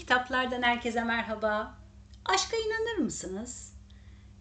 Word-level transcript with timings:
kitaplardan 0.00 0.62
herkese 0.62 1.04
merhaba. 1.04 1.78
Aşka 2.24 2.56
inanır 2.56 2.98
mısınız? 2.98 3.74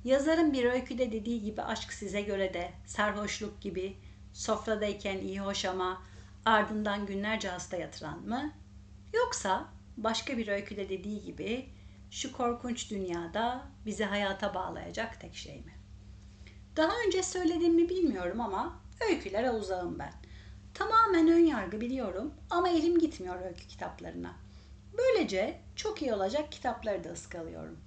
Yazarın 0.04 0.54
bir 0.54 0.66
öyküde 0.66 1.12
dediği 1.12 1.42
gibi 1.42 1.62
aşk 1.62 1.94
size 1.94 2.22
göre 2.22 2.54
de 2.54 2.72
sarhoşluk 2.86 3.62
gibi 3.62 3.98
sofradayken 4.34 5.18
iyi 5.18 5.42
hoş 5.42 5.66
ama 5.66 6.02
ardından 6.46 7.06
günlerce 7.06 7.50
hasta 7.50 7.78
yatıran 7.78 8.20
mı? 8.20 8.52
Yoksa 9.14 9.66
başka 9.98 10.38
bir 10.38 10.48
öyküde 10.48 10.90
dediği 10.90 11.22
gibi 11.22 11.70
şu 12.12 12.32
korkunç 12.34 12.92
dünyada 12.92 13.62
bizi 13.86 14.04
hayata 14.04 14.54
bağlayacak 14.54 15.22
tek 15.22 15.36
şey 15.36 15.56
mi? 15.56 15.74
Daha 16.76 16.92
önce 17.08 17.24
söylediğimi 17.24 17.90
bilmiyorum 17.90 18.42
ama 18.42 18.80
öykülere 19.10 19.52
uzağım 19.52 20.00
ben. 20.00 20.14
Tamamen 20.74 21.28
ön 21.28 21.46
yargı 21.46 21.82
biliyorum 21.82 22.34
ama 22.50 22.70
elim 22.70 23.00
gitmiyor 23.00 23.42
öykü 23.46 23.68
kitaplarına. 23.68 24.49
Böylece 24.98 25.62
çok 25.76 26.02
iyi 26.02 26.14
olacak 26.14 26.52
kitapları 26.52 27.04
da 27.04 27.10
ıskalıyorum. 27.10 27.80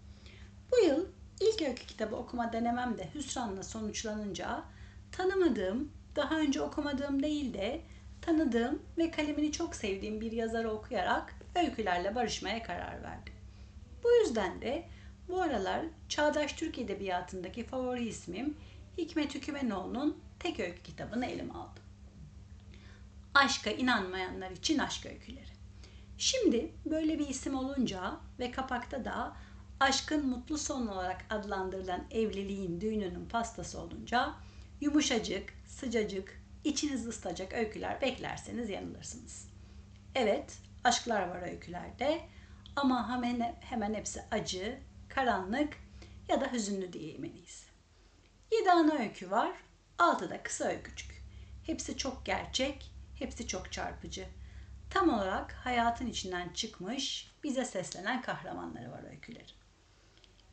Bu 0.73 0.87
yıl 0.87 1.07
ilk 1.41 1.63
öykü 1.63 1.87
kitabı 1.87 2.17
okuma 2.17 2.53
denemem 2.53 2.99
de 2.99 3.09
hüsranla 3.15 3.63
sonuçlanınca 3.63 4.65
tanımadığım, 5.13 5.93
daha 6.17 6.39
önce 6.39 6.61
okumadığım 6.61 7.23
değil 7.23 7.55
de 7.55 7.81
tanıdığım 8.23 8.83
ve 8.99 9.11
kalemini 9.11 9.53
çok 9.53 9.75
sevdiğim 9.75 10.21
bir 10.21 10.33
yazarı 10.33 10.71
okuyarak 10.71 11.35
öykülerle 11.55 12.15
barışmaya 12.15 12.63
karar 12.63 13.03
verdim. 13.03 13.35
Bu 14.05 14.13
yüzden 14.13 14.63
de 14.63 14.89
bu 15.29 15.43
aralar 15.43 15.85
Çağdaş 16.09 16.53
Türk 16.53 16.79
Edebiyatı'ndaki 16.79 17.65
favori 17.65 18.09
ismim 18.09 18.57
Hikmet 18.99 19.35
Hükümenoğlu'nun 19.35 20.21
tek 20.39 20.61
öykü 20.61 20.83
kitabını 20.83 21.27
elime 21.27 21.53
aldım. 21.53 21.83
Aşka 23.35 23.71
inanmayanlar 23.71 24.51
için 24.51 24.79
aşk 24.79 25.07
öyküleri. 25.07 25.62
Şimdi 26.19 26.73
böyle 26.87 27.19
bir 27.19 27.29
isim 27.29 27.55
olunca 27.55 28.21
ve 28.39 28.51
kapakta 28.51 29.05
da 29.05 29.37
aşkın 29.81 30.27
mutlu 30.27 30.59
son 30.59 30.87
olarak 30.87 31.25
adlandırılan 31.31 32.05
evliliğin 32.11 32.81
düğününün 32.81 33.29
pastası 33.29 33.81
olunca 33.81 34.35
yumuşacık, 34.81 35.55
sıcacık, 35.67 36.43
içiniz 36.65 37.07
ısıtacak 37.07 37.53
öyküler 37.53 38.01
beklerseniz 38.01 38.71
yanılırsınız. 38.71 39.49
Evet, 40.15 40.59
aşklar 40.85 41.29
var 41.29 41.43
öykülerde 41.43 42.21
ama 42.77 43.11
hemen, 43.11 43.57
hemen 43.61 43.95
hepsi 43.95 44.23
acı, 44.31 44.79
karanlık 45.09 45.77
ya 46.29 46.41
da 46.41 46.53
hüzünlü 46.53 46.99
iyisi. 46.99 47.67
7 48.53 48.71
ana 48.71 48.99
öykü 48.99 49.31
var, 49.31 49.53
6 49.99 50.31
da 50.31 50.43
kısa 50.43 50.65
öykücük. 50.65 51.23
Hepsi 51.67 51.97
çok 51.97 52.27
gerçek, 52.27 52.93
hepsi 53.15 53.47
çok 53.47 53.73
çarpıcı 53.73 54.27
tam 54.93 55.09
olarak 55.09 55.53
hayatın 55.53 56.07
içinden 56.07 56.49
çıkmış, 56.49 57.31
bize 57.45 57.65
seslenen 57.65 58.23
kahramanları 58.23 58.91
var 58.91 59.11
öykülerin. 59.11 59.57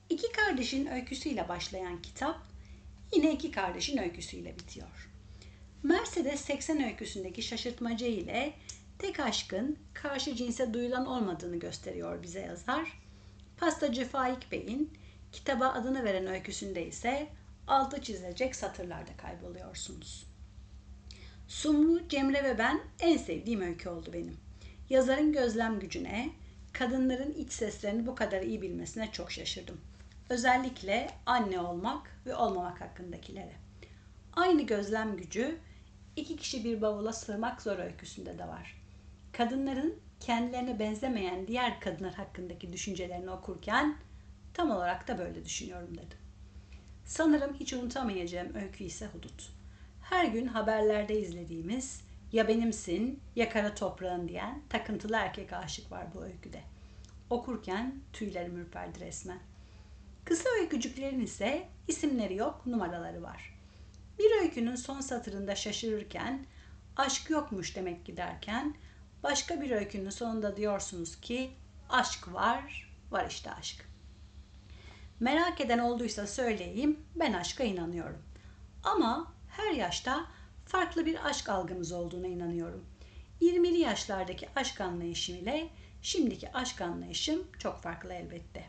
İki 0.09 0.31
kardeşin 0.31 0.85
öyküsüyle 0.85 1.49
başlayan 1.49 2.01
kitap 2.01 2.39
yine 3.13 3.33
iki 3.33 3.51
kardeşin 3.51 3.97
öyküsüyle 3.97 4.59
bitiyor. 4.59 5.09
Mercedes 5.83 6.41
80 6.41 6.83
öyküsündeki 6.83 7.41
şaşırtmacı 7.41 8.05
ile 8.05 8.53
tek 8.99 9.19
aşkın 9.19 9.77
karşı 9.93 10.35
cinse 10.35 10.73
duyulan 10.73 11.05
olmadığını 11.05 11.59
gösteriyor 11.59 12.23
bize 12.23 12.41
yazar. 12.41 13.01
Pastacı 13.57 14.05
Faik 14.07 14.51
Bey'in 14.51 14.93
kitaba 15.31 15.67
adını 15.67 16.03
veren 16.03 16.27
öyküsünde 16.27 16.87
ise 16.87 17.27
altı 17.67 18.01
çizilecek 18.01 18.55
satırlarda 18.55 19.17
kayboluyorsunuz. 19.17 20.28
Sumru, 21.49 22.07
Cemre 22.09 22.43
ve 22.43 22.57
ben 22.57 22.81
en 22.99 23.17
sevdiğim 23.17 23.61
öykü 23.61 23.89
oldu 23.89 24.09
benim. 24.13 24.37
Yazarın 24.89 25.33
gözlem 25.33 25.79
gücüne, 25.79 26.29
kadınların 26.73 27.33
iç 27.33 27.51
seslerini 27.51 28.07
bu 28.07 28.15
kadar 28.15 28.41
iyi 28.41 28.61
bilmesine 28.61 29.11
çok 29.11 29.31
şaşırdım. 29.31 29.81
Özellikle 30.29 31.09
anne 31.25 31.59
olmak 31.59 32.21
ve 32.25 32.35
olmamak 32.35 32.81
hakkındakilere. 32.81 33.53
Aynı 34.33 34.61
gözlem 34.61 35.17
gücü 35.17 35.57
iki 36.15 36.35
kişi 36.35 36.63
bir 36.63 36.81
bavula 36.81 37.13
sığmak 37.13 37.61
zor 37.61 37.79
öyküsünde 37.79 38.37
de 38.37 38.47
var. 38.47 38.81
Kadınların 39.31 39.99
kendilerine 40.19 40.79
benzemeyen 40.79 41.47
diğer 41.47 41.79
kadınlar 41.79 42.13
hakkındaki 42.13 42.73
düşüncelerini 42.73 43.29
okurken 43.29 43.97
tam 44.53 44.71
olarak 44.71 45.07
da 45.07 45.17
böyle 45.17 45.45
düşünüyorum 45.45 45.97
dedim. 45.97 46.19
Sanırım 47.05 47.53
hiç 47.53 47.73
unutamayacağım 47.73 48.55
öykü 48.55 48.83
ise 48.83 49.07
Hudut 49.07 49.58
her 50.09 50.25
gün 50.25 50.47
haberlerde 50.47 51.19
izlediğimiz 51.19 52.01
ya 52.31 52.47
benimsin 52.47 53.19
ya 53.35 53.49
kara 53.49 53.75
toprağın 53.75 54.27
diyen 54.27 54.61
takıntılı 54.69 55.15
erkek 55.15 55.53
aşık 55.53 55.91
var 55.91 56.05
bu 56.15 56.23
öyküde. 56.23 56.61
Okurken 57.29 57.95
tüylerim 58.13 58.57
ürperdi 58.57 58.99
resmen. 58.99 59.39
Kısa 60.25 60.49
öykücüklerin 60.59 61.21
ise 61.21 61.67
isimleri 61.87 62.35
yok, 62.35 62.65
numaraları 62.65 63.23
var. 63.23 63.59
Bir 64.19 64.41
öykünün 64.41 64.75
son 64.75 65.01
satırında 65.01 65.55
şaşırırken 65.55 66.45
aşk 66.97 67.29
yokmuş 67.29 67.75
demek 67.75 68.05
giderken 68.05 68.75
başka 69.23 69.61
bir 69.61 69.71
öykünün 69.71 70.09
sonunda 70.09 70.57
diyorsunuz 70.57 71.21
ki 71.21 71.51
aşk 71.89 72.33
var, 72.33 72.93
var 73.11 73.25
işte 73.29 73.51
aşk. 73.51 73.85
Merak 75.19 75.61
eden 75.61 75.79
olduysa 75.79 76.27
söyleyeyim 76.27 76.99
ben 77.15 77.33
aşka 77.33 77.63
inanıyorum. 77.63 78.21
Ama 78.83 79.38
her 79.59 79.73
yaşta 79.73 80.25
farklı 80.65 81.05
bir 81.05 81.27
aşk 81.27 81.49
algımız 81.49 81.91
olduğuna 81.91 82.27
inanıyorum. 82.27 82.85
20'li 83.41 83.79
yaşlardaki 83.79 84.49
aşk 84.55 84.81
anlayışım 84.81 85.35
ile 85.35 85.69
şimdiki 86.01 86.53
aşk 86.53 86.81
anlayışım 86.81 87.47
çok 87.59 87.81
farklı 87.81 88.13
elbette. 88.13 88.65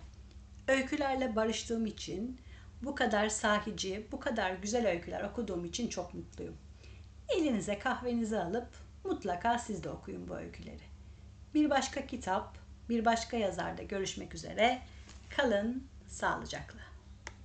Öykülerle 0.69 1.37
barıştığım 1.37 1.87
için, 1.87 2.41
bu 2.83 2.95
kadar 2.95 3.29
sahici, 3.29 4.07
bu 4.13 4.21
kadar 4.21 4.53
güzel 4.53 4.89
öyküler 4.89 5.25
okuduğum 5.25 5.65
için 5.65 5.89
çok 5.89 6.15
mutluyum. 6.15 6.57
Elinize 7.29 7.79
kahvenizi 7.79 8.39
alıp 8.39 8.69
mutlaka 9.05 9.59
siz 9.59 9.85
de 9.85 9.91
okuyun 9.91 10.29
bu 10.29 10.37
öyküleri. 10.37 10.85
Bir 11.55 11.71
başka 11.71 12.07
kitap, 12.07 12.59
bir 12.89 13.05
başka 13.05 13.37
yazarda 13.37 13.83
görüşmek 13.83 14.35
üzere. 14.35 14.83
Kalın 15.37 15.85
sağlıcakla. 16.09 16.90